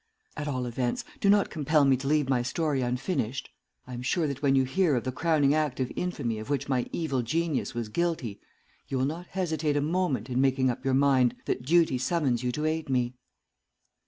[0.35, 3.51] At all events, do not compel me to leave my story unfinished.
[3.85, 6.67] I am sure that when you hear of the crowning act of infamy of which
[6.67, 8.41] my evil genius was guilty,
[8.87, 12.51] you will not hesitate a moment in making up your mind that duty summons you
[12.51, 13.13] to aid me."